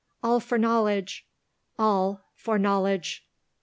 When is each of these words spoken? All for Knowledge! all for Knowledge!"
All 0.23 0.39
for 0.39 0.57
Knowledge! 0.57 1.27
all 1.77 2.21
for 2.33 2.57
Knowledge!" 2.57 3.23